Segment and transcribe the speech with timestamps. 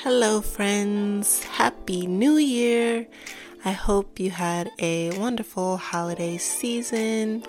[0.00, 1.42] Hello, friends.
[1.44, 3.06] Happy New Year.
[3.64, 7.42] I hope you had a wonderful holiday season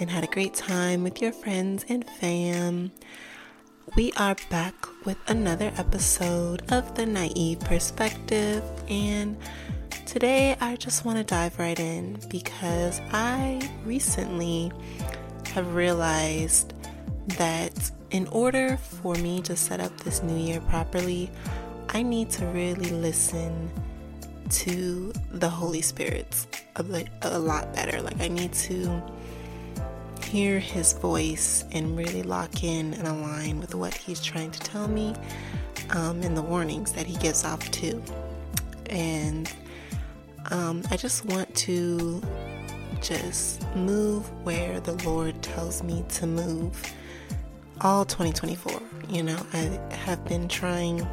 [0.00, 2.90] and had a great time with your friends and fam.
[3.96, 4.74] We are back
[5.04, 9.36] with another episode of The Naive Perspective, and
[10.06, 14.72] today I just want to dive right in because I recently
[15.52, 16.72] have realized
[17.36, 21.30] that in order for me to set up this new year properly,
[21.94, 23.70] I need to really listen
[24.50, 28.02] to the Holy Spirit a, a lot better.
[28.02, 29.00] Like, I need to
[30.24, 34.88] hear his voice and really lock in and align with what he's trying to tell
[34.88, 35.14] me
[35.90, 38.02] um, and the warnings that he gives off too.
[38.86, 39.52] And
[40.50, 42.20] um, I just want to
[43.00, 46.92] just move where the Lord tells me to move
[47.82, 48.82] all 2024.
[49.08, 49.58] You know, I
[49.94, 51.06] have been trying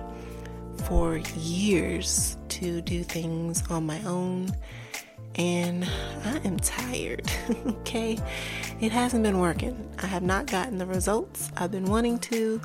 [0.86, 4.52] for years to do things on my own
[5.36, 5.86] and
[6.26, 7.30] I am tired.
[7.68, 8.18] okay,
[8.80, 9.90] it hasn't been working.
[10.00, 12.62] I have not gotten the results I've been wanting to.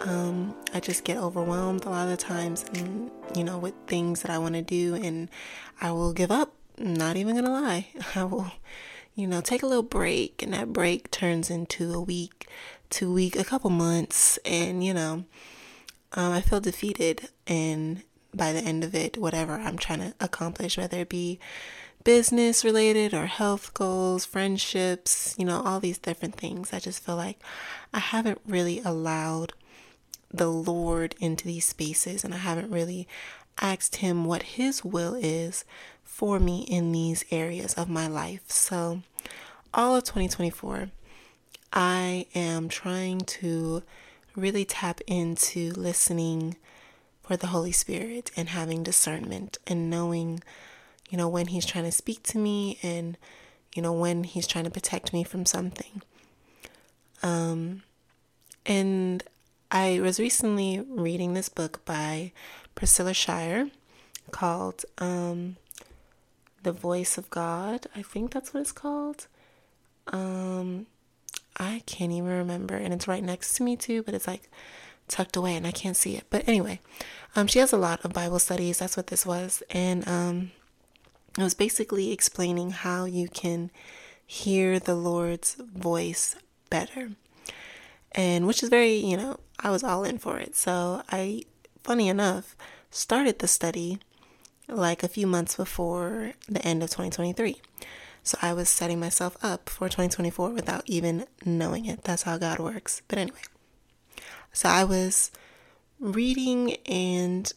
[0.00, 4.30] Um, I just get overwhelmed a lot of times, and you know, with things that
[4.30, 5.30] I want to do, and
[5.80, 6.52] I will give up.
[6.78, 8.50] not even gonna lie, I will,
[9.14, 12.48] you know, take a little break, and that break turns into a week,
[12.90, 15.24] two week, a couple months, and you know,
[16.14, 20.76] um, I feel defeated, and by the end of it, whatever I'm trying to accomplish,
[20.78, 21.38] whether it be
[22.04, 26.72] business related or health goals, friendships, you know, all these different things.
[26.72, 27.38] I just feel like
[27.92, 29.54] I haven't really allowed
[30.30, 33.08] the Lord into these spaces and I haven't really
[33.60, 35.64] asked Him what His will is
[36.02, 38.42] for me in these areas of my life.
[38.50, 39.00] So,
[39.72, 40.90] all of 2024,
[41.72, 43.82] I am trying to
[44.36, 46.56] really tap into listening
[47.22, 50.42] for the Holy Spirit and having discernment and knowing
[51.14, 53.16] you know, when he's trying to speak to me and,
[53.74, 56.02] you know, when he's trying to protect me from something.
[57.22, 57.82] Um,
[58.66, 59.22] and
[59.70, 62.32] I was recently reading this book by
[62.74, 63.68] Priscilla Shirer
[64.30, 65.56] called um,
[66.62, 67.86] The Voice of God.
[67.94, 69.26] I think that's what it's called.
[70.08, 70.86] Um,
[71.56, 74.50] I can't even remember, and it's right next to me too, but it's like
[75.08, 76.24] tucked away and I can't see it.
[76.30, 76.80] But anyway,
[77.36, 78.78] um, she has a lot of Bible studies.
[78.78, 80.50] That's what this was, and um,
[81.38, 83.70] it was basically explaining how you can
[84.26, 86.36] hear the Lord's voice
[86.70, 87.10] better.
[88.12, 90.54] And which is very, you know, I was all in for it.
[90.54, 91.42] So I,
[91.82, 92.56] funny enough,
[92.90, 93.98] started the study
[94.68, 97.60] like a few months before the end of 2023.
[98.24, 102.04] So I was setting myself up for 2024 without even knowing it.
[102.04, 103.02] That's how God works.
[103.06, 103.42] But anyway,
[104.50, 105.30] so I was
[106.00, 107.52] reading and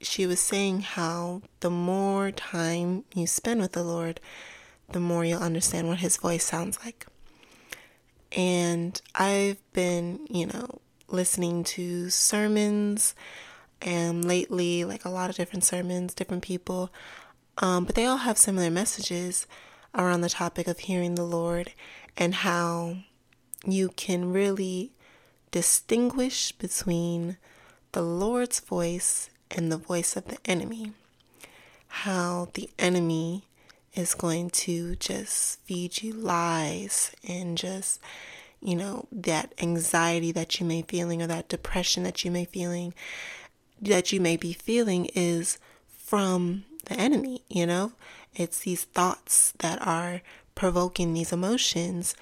[0.00, 4.18] she was saying how the more time you spend with the Lord,
[4.90, 7.06] the more you'll understand what His voice sounds like.
[8.32, 13.14] And I've been, you know, listening to sermons
[13.80, 16.90] and lately, like a lot of different sermons, different people,
[17.58, 19.46] um, but they all have similar messages
[19.94, 21.72] around the topic of hearing the Lord
[22.16, 22.98] and how
[23.64, 24.92] you can really
[25.50, 27.36] distinguish between
[27.92, 30.92] the Lord's voice and the voice of the enemy.
[31.88, 33.44] How the enemy
[33.94, 38.00] is going to just feed you lies and just
[38.60, 42.94] you know that anxiety that you may feeling or that depression that you may feeling
[43.80, 47.92] that you may be feeling is from the enemy you know
[48.34, 50.22] it's these thoughts that are
[50.54, 52.14] provoking these emotions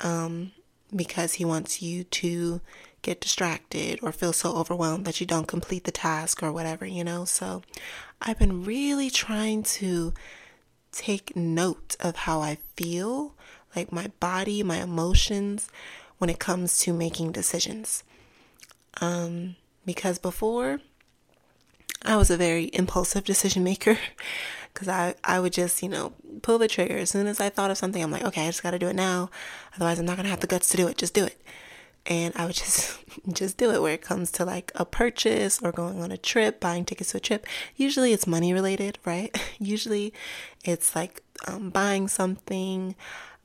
[0.00, 0.52] um,
[0.94, 2.60] because he wants you to
[3.02, 7.04] get distracted or feel so overwhelmed that you don't complete the task or whatever, you
[7.04, 7.24] know?
[7.24, 7.62] So
[8.20, 10.14] I've been really trying to
[10.90, 13.34] take note of how I feel,
[13.76, 15.68] like my body, my emotions,
[16.18, 18.04] when it comes to making decisions.
[19.00, 20.80] Um, because before,
[22.02, 23.98] I was a very impulsive decision maker
[24.72, 26.98] because I, I would just, you know, pull the trigger.
[26.98, 28.88] As soon as I thought of something, I'm like, okay, I just got to do
[28.88, 29.30] it now.
[29.76, 30.98] Otherwise, I'm not going to have the guts to do it.
[30.98, 31.40] Just do it
[32.06, 32.98] and I would just
[33.32, 36.60] just do it where it comes to like a purchase or going on a trip,
[36.60, 37.46] buying tickets to a trip.
[37.76, 39.36] Usually it's money related, right?
[39.58, 40.12] Usually
[40.64, 42.94] it's like um, buying something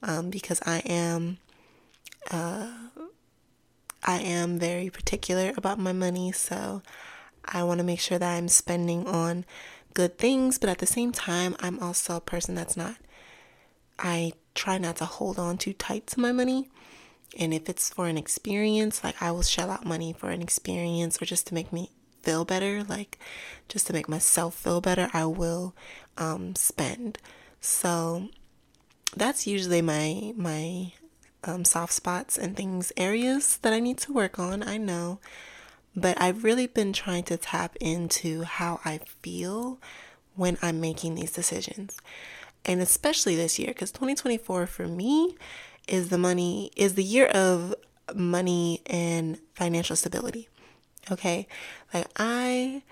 [0.03, 1.37] um, because I am
[2.31, 2.71] uh,
[4.03, 6.81] I am very particular about my money, so
[7.49, 9.45] I want to make sure that I'm spending on
[9.93, 12.95] good things, but at the same time, I'm also a person that's not
[13.99, 16.69] I try not to hold on too tight to my money.
[17.37, 21.21] And if it's for an experience, like I will shell out money for an experience
[21.21, 21.91] or just to make me
[22.23, 23.19] feel better, like
[23.67, 25.75] just to make myself feel better, I will
[26.17, 27.19] um, spend.
[27.61, 28.29] So
[29.15, 30.93] that's usually my my
[31.43, 34.63] um, soft spots and things areas that I need to work on.
[34.63, 35.19] I know,
[35.95, 39.79] but I've really been trying to tap into how I feel
[40.35, 41.97] when I'm making these decisions,
[42.65, 45.35] and especially this year because 2024 for me
[45.87, 47.75] is the money is the year of
[48.15, 50.47] money and financial stability.
[51.11, 51.47] Okay,
[51.93, 52.83] like I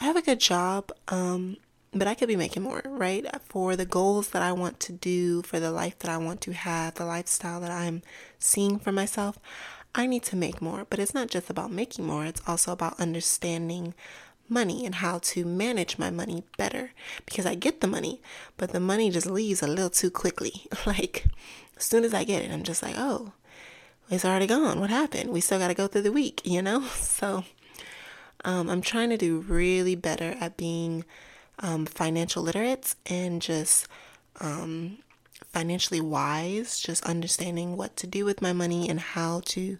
[0.00, 0.92] I have a good job.
[1.08, 1.56] Um,
[1.98, 3.26] but I could be making more, right?
[3.44, 6.52] For the goals that I want to do, for the life that I want to
[6.52, 8.02] have, the lifestyle that I'm
[8.38, 9.38] seeing for myself,
[9.96, 10.86] I need to make more.
[10.88, 13.94] But it's not just about making more, it's also about understanding
[14.48, 16.92] money and how to manage my money better
[17.24, 18.20] because I get the money,
[18.56, 20.66] but the money just leaves a little too quickly.
[20.86, 21.24] like,
[21.76, 23.32] as soon as I get it, I'm just like, oh,
[24.08, 24.78] it's already gone.
[24.78, 25.30] What happened?
[25.30, 26.84] We still got to go through the week, you know?
[26.94, 27.44] So,
[28.44, 31.04] um, I'm trying to do really better at being
[31.58, 33.88] um, financial literates and just
[34.40, 34.98] um,
[35.56, 39.78] financially wise, just understanding what to do with my money and how to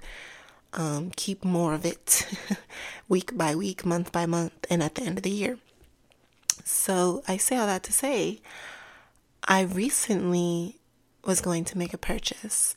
[0.73, 2.27] um, keep more of it
[3.11, 5.59] week by week, month by month, and at the end of the year.
[6.65, 8.41] So I say all that to say,
[9.45, 10.79] I recently
[11.27, 12.75] was going to make a purchase,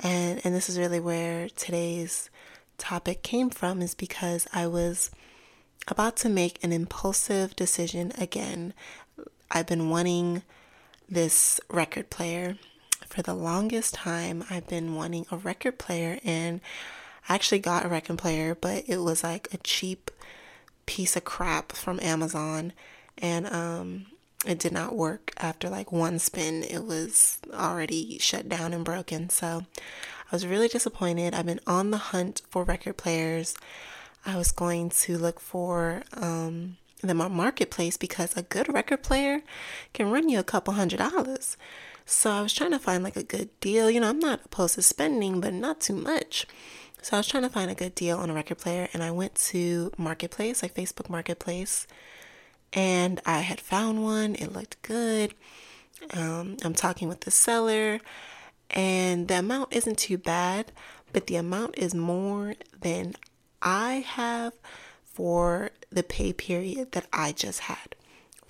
[0.00, 2.30] and and this is really where today's
[2.78, 5.10] topic came from, is because I was
[5.88, 8.72] about to make an impulsive decision again.
[9.50, 10.42] I've been wanting
[11.08, 12.56] this record player
[13.06, 14.44] for the longest time.
[14.50, 16.60] I've been wanting a record player, and
[17.28, 20.10] I actually got a record player, but it was like a cheap
[20.86, 22.72] piece of crap from Amazon,
[23.18, 24.06] and um,
[24.46, 26.62] it did not work after like one spin.
[26.62, 29.28] It was already shut down and broken.
[29.30, 29.64] So
[30.30, 31.34] I was really disappointed.
[31.34, 33.54] I've been on the hunt for record players.
[34.24, 39.42] I was going to look for um, the marketplace because a good record player
[39.92, 41.56] can run you a couple hundred dollars.
[42.04, 43.90] So I was trying to find like a good deal.
[43.90, 46.46] You know, I'm not opposed to spending, but not too much.
[47.02, 49.10] So I was trying to find a good deal on a record player, and I
[49.10, 51.86] went to Marketplace, like Facebook Marketplace,
[52.72, 54.34] and I had found one.
[54.34, 55.34] It looked good.
[56.12, 58.00] Um, I'm talking with the seller,
[58.70, 60.72] and the amount isn't too bad,
[61.12, 63.14] but the amount is more than
[63.62, 64.54] I have
[65.04, 67.96] for the pay period that I just had,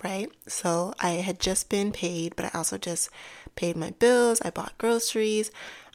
[0.03, 0.31] right?
[0.47, 3.09] So I had just been paid, but I also just
[3.55, 4.43] paid my bills.
[4.43, 5.51] I bought groceries.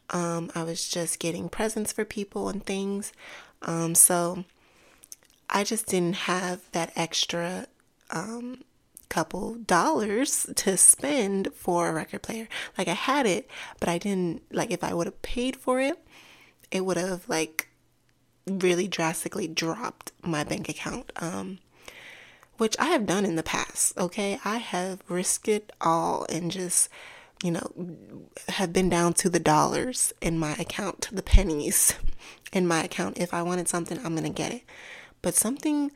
[0.10, 3.12] Um, I was just getting presents for people and things.
[3.62, 4.46] Um, so
[5.50, 7.68] I just didn't have that extra
[8.10, 8.64] um,
[9.10, 12.48] couple dollars to spend for a record player.
[12.78, 13.50] Like I had it,
[13.80, 16.00] but I didn't like if I would have paid for it,
[16.72, 17.68] it would have like
[18.48, 21.12] really drastically dropped my bank account.
[21.18, 21.60] Um,
[22.62, 24.40] which I have done in the past, okay?
[24.46, 26.90] I have risked it all and just,
[27.44, 27.72] you know,
[28.50, 31.96] have been down to the dollars in my account, to the pennies
[32.54, 33.18] in my account.
[33.18, 34.62] If I wanted something, I'm to get it.
[35.24, 35.92] But something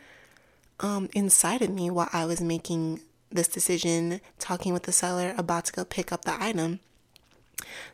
[0.80, 5.65] um, inside of me while I was making this decision, talking with the seller, about
[5.65, 6.80] to go pick up the item,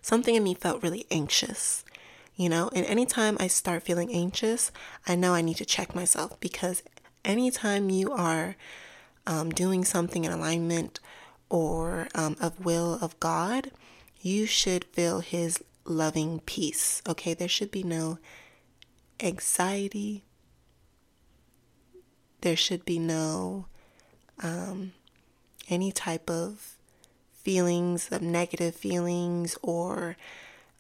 [0.01, 1.83] something in me felt really anxious
[2.35, 4.71] you know and anytime i start feeling anxious
[5.07, 6.83] i know i need to check myself because
[7.23, 8.55] anytime you are
[9.27, 10.99] um, doing something in alignment
[11.49, 13.71] or um, of will of god
[14.19, 17.33] you should feel his loving peace okay?
[17.33, 18.19] There should be no
[19.19, 20.23] anxiety.
[22.41, 23.67] There should be no
[24.41, 24.93] um,
[25.69, 26.75] any type of
[27.33, 30.17] feelings of negative feelings or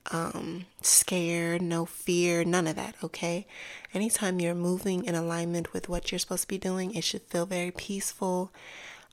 [0.09, 3.45] um, scared, no fear, none of that, okay?
[3.93, 7.45] Anytime you're moving in alignment with what you're supposed to be doing, it should feel
[7.45, 8.51] very peaceful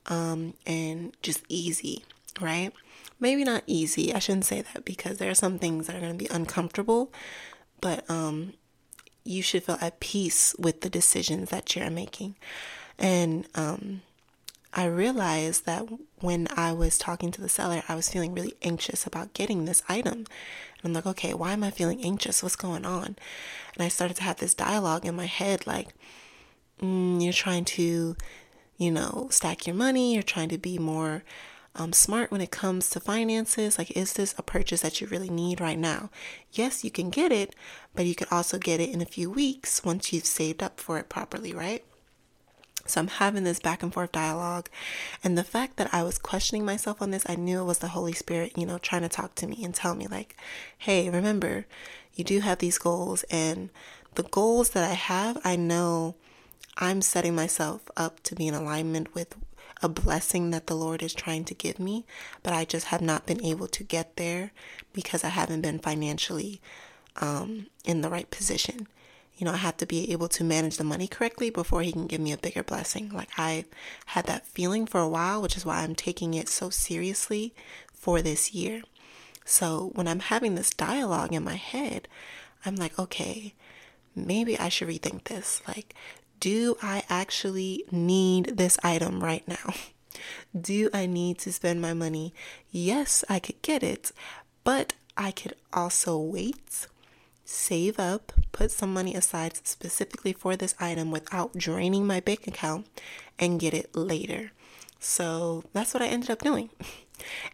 [0.07, 2.05] um, and just easy,
[2.41, 2.71] right?
[3.19, 6.13] Maybe not easy, I shouldn't say that because there are some things that are going
[6.13, 7.13] to be uncomfortable,
[7.81, 8.53] but um,
[9.23, 12.35] you should feel at peace with the decisions that you're making.
[12.97, 14.01] And um,
[14.79, 15.89] I realized that
[16.21, 19.83] when I was talking to the seller, I was feeling really anxious about getting this
[19.89, 20.19] item.
[20.19, 22.41] And I'm like, okay, why am I feeling anxious?
[22.41, 23.17] What's going on?
[23.75, 25.89] And I started to have this dialogue in my head like,
[26.81, 28.15] mm, you're trying to,
[28.77, 31.25] you know, stack your money, you're trying to be more
[31.75, 33.77] um, smart when it comes to finances.
[33.77, 36.09] Like, is this a purchase that you really need right now?
[36.53, 37.53] Yes, you can get it,
[37.93, 40.97] but you could also get it in a few weeks once you've saved up for
[40.97, 41.83] it properly, right?
[42.85, 44.69] So I'm having this back and forth dialogue.
[45.23, 47.89] And the fact that I was questioning myself on this, I knew it was the
[47.89, 50.35] Holy Spirit, you know, trying to talk to me and tell me, like,
[50.77, 51.65] hey, remember,
[52.15, 53.23] you do have these goals.
[53.29, 53.69] And
[54.15, 56.15] the goals that I have, I know
[56.77, 59.35] I'm setting myself up to be in alignment with
[59.81, 62.05] a blessing that the Lord is trying to give me,
[62.43, 64.51] but I just have not been able to get there
[64.93, 66.61] because I haven't been financially
[67.17, 68.87] um, in the right position.
[69.39, 72.07] You know, I have to be able to manage the money correctly before He can
[72.07, 73.09] give me a bigger blessing.
[73.09, 73.63] Like I
[74.07, 77.53] had that feeling for a while, which is why I'm taking it so seriously
[77.93, 78.83] for this year.
[79.45, 82.09] So when I'm having this dialogue in my head,
[82.65, 83.53] I'm like, okay,
[84.13, 85.61] maybe I should rethink this.
[85.65, 85.95] Like,
[86.41, 89.73] do I actually need this item right now?
[90.59, 92.33] Do I need to spend my money?
[92.71, 94.11] Yes, I could get it,
[94.65, 96.87] but I could also wait,
[97.49, 102.85] save up, put some money aside specifically for this item without draining my bank account
[103.39, 104.51] and get it later.
[104.99, 106.69] So that's what I ended up doing.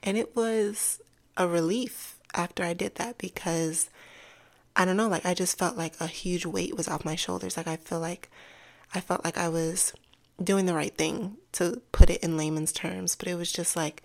[0.04, 1.02] And it was
[1.38, 3.90] a relief after I did that because
[4.76, 7.58] I don't know, like I just felt like a huge weight was off my shoulders.
[7.58, 8.30] Like I feel like
[8.94, 9.92] I felt like I was
[10.42, 14.04] doing the right thing to put it in layman's terms, but it was just like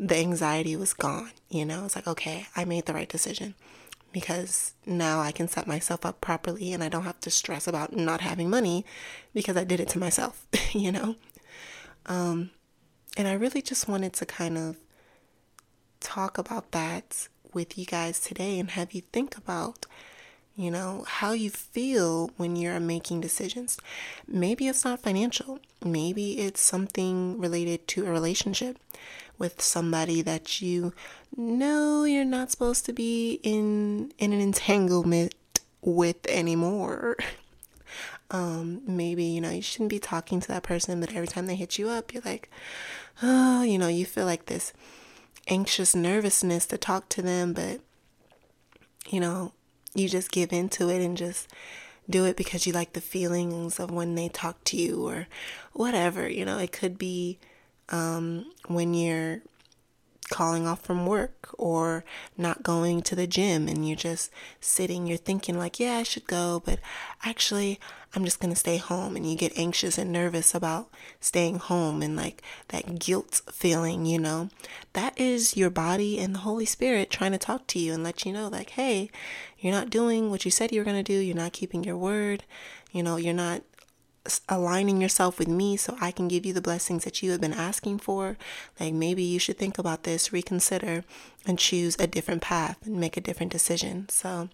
[0.00, 1.84] the anxiety was gone, you know?
[1.84, 3.54] It's like, okay, I made the right decision
[4.12, 7.94] because now I can set myself up properly and I don't have to stress about
[7.94, 8.84] not having money
[9.34, 11.16] because I did it to myself, you know?
[12.06, 12.50] Um,
[13.16, 14.76] and I really just wanted to kind of
[16.00, 19.86] talk about that with you guys today and have you think about
[20.58, 23.78] you know, how you feel when you're making decisions.
[24.26, 28.76] Maybe it's not financial, maybe it's something related to a relationship
[29.38, 30.92] with somebody that you
[31.36, 35.34] know you're not supposed to be in in an entanglement
[35.82, 37.16] with anymore.
[38.30, 41.54] Um, maybe, you know, you shouldn't be talking to that person, but every time they
[41.54, 42.50] hit you up, you're like,
[43.22, 44.74] oh, you know, you feel like this
[45.48, 47.80] anxious nervousness to talk to them, but
[49.08, 49.52] you know,
[49.94, 51.48] you just give into it and just
[52.08, 55.26] do it because you like the feelings of when they talk to you or
[55.72, 56.28] whatever.
[56.28, 57.38] You know, it could be
[57.90, 59.42] um, when you're
[60.28, 62.04] calling off from work or
[62.36, 64.30] not going to the gym and you're just
[64.60, 66.78] sitting, you're thinking, like, yeah, I should go, but
[67.24, 67.80] actually,
[68.14, 69.16] I'm just going to stay home.
[69.16, 70.88] And you get anxious and nervous about
[71.20, 74.50] staying home and like that guilt feeling, you know,
[74.92, 78.24] that is your body and the Holy Spirit trying to talk to you and let
[78.24, 79.10] you know, like, hey,
[79.58, 81.18] you're not doing what you said you were going to do.
[81.18, 82.44] You're not keeping your word.
[82.92, 83.62] You know, you're not
[84.48, 87.52] aligning yourself with me so I can give you the blessings that you have been
[87.52, 88.36] asking for.
[88.78, 91.04] Like maybe you should think about this, reconsider,
[91.46, 94.08] and choose a different path and make a different decision.
[94.08, 94.48] So,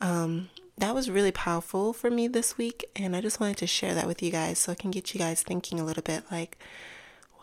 [0.00, 0.48] um,
[0.78, 4.06] that was really powerful for me this week, and I just wanted to share that
[4.06, 6.58] with you guys so I can get you guys thinking a little bit like,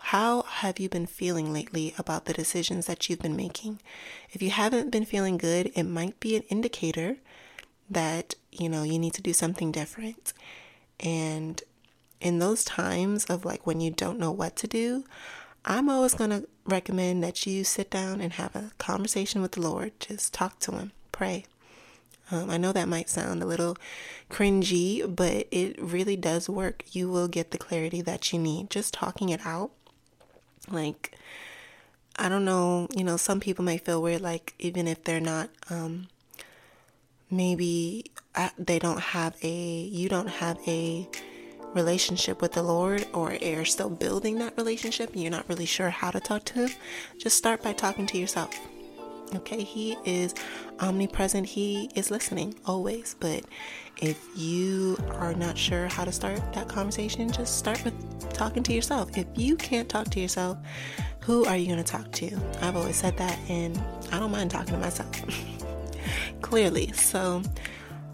[0.01, 3.79] how have you been feeling lately about the decisions that you've been making?
[4.31, 7.17] If you haven't been feeling good, it might be an indicator
[7.89, 10.33] that, you know, you need to do something different.
[10.99, 11.61] And
[12.19, 15.03] in those times of like when you don't know what to do,
[15.65, 19.61] I'm always going to recommend that you sit down and have a conversation with the
[19.61, 19.91] Lord.
[19.99, 21.45] Just talk to Him, pray.
[22.31, 23.75] Um, I know that might sound a little
[24.29, 26.83] cringy, but it really does work.
[26.91, 29.71] You will get the clarity that you need just talking it out.
[30.69, 31.17] Like,
[32.17, 35.49] I don't know, you know, some people may feel weird, like, even if they're not,
[35.69, 36.07] um,
[37.31, 41.07] maybe uh, they don't have a, you don't have a
[41.73, 45.89] relationship with the Lord or are still building that relationship and you're not really sure
[45.89, 46.69] how to talk to Him,
[47.17, 48.57] just start by talking to yourself.
[49.35, 50.33] Okay, He is
[50.79, 53.15] omnipresent, He is listening always.
[53.19, 53.43] But
[54.01, 58.73] if you are not sure how to start that conversation, just start with talking to
[58.73, 59.15] yourself.
[59.17, 60.57] If you can't talk to yourself,
[61.19, 62.31] who are you going to talk to?
[62.61, 63.77] I've always said that, and
[64.11, 65.11] I don't mind talking to myself.
[66.49, 66.91] Clearly.
[66.93, 67.43] So,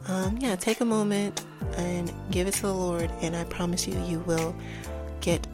[0.10, 1.46] um, yeah, take a moment
[1.77, 4.54] and give it to the Lord, and I promise you, you will
[5.22, 5.48] get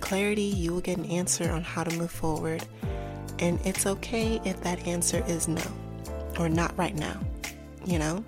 [0.00, 2.64] clarity, you will get an answer on how to move forward.
[3.38, 5.62] And it's okay if that answer is no
[6.40, 7.20] or not right now.
[7.86, 8.24] You know,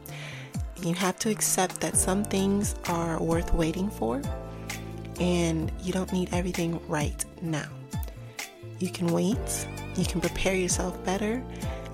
[0.85, 4.23] you have to accept that some things are worth waiting for
[5.19, 7.69] and you don't need everything right now.
[8.79, 9.67] You can wait,
[9.97, 11.43] you can prepare yourself better,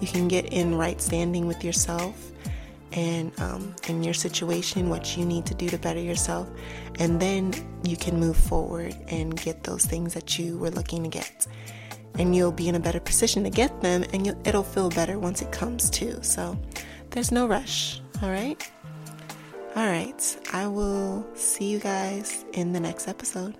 [0.00, 2.32] you can get in right standing with yourself
[2.92, 6.48] and um, in your situation, what you need to do to better yourself,
[6.98, 7.52] and then
[7.84, 11.46] you can move forward and get those things that you were looking to get
[12.18, 15.42] and you'll be in a better position to get them and it'll feel better once
[15.42, 16.22] it comes to.
[16.22, 16.58] So
[17.10, 18.70] there's no rush, all right?
[19.74, 23.56] All right, I will see you guys in the next episode.